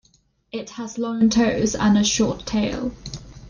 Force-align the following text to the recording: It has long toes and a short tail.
It 0.51 0.71
has 0.71 0.97
long 0.97 1.29
toes 1.29 1.75
and 1.75 1.95
a 1.95 2.03
short 2.03 2.47
tail. 2.47 2.91